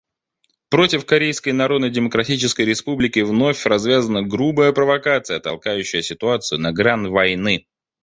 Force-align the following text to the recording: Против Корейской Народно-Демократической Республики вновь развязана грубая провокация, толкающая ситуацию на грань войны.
Против 0.71 1.05
Корейской 1.05 1.51
Народно-Демократической 1.53 2.63
Республики 2.65 3.19
вновь 3.19 3.67
развязана 3.67 4.23
грубая 4.23 4.71
провокация, 4.71 5.39
толкающая 5.39 6.01
ситуацию 6.01 6.59
на 6.59 6.71
грань 6.73 7.07
войны. 7.07 7.67